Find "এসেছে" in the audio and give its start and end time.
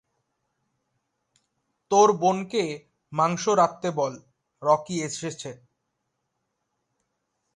5.03-5.51